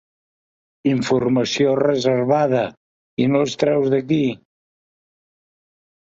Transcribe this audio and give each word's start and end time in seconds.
Informació 0.91 1.73
reservada, 1.79 2.63
i 3.25 3.27
no 3.33 3.41
els 3.47 3.53
treus 3.65 3.91
d'aquí. 3.95 4.23